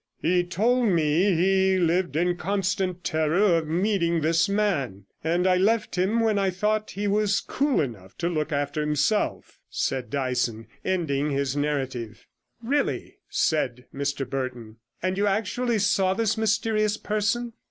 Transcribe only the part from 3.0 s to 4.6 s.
terror of meeting this